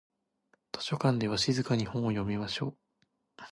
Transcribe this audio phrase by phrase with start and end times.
[0.73, 2.75] 図書館では静かに本を読みましょ
[3.39, 3.43] う。